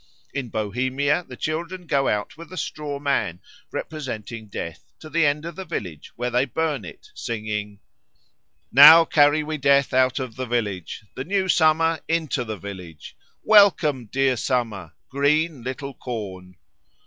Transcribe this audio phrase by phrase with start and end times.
[0.33, 3.39] In Bohemia the children go out with a straw man,
[3.71, 7.79] representing Death, to the end of the village, where they burn it, singing
[8.71, 14.07] "Now carry we Death out of the village, The new Summer into the village, Welcome,
[14.07, 16.55] dear Summer, Green little corn."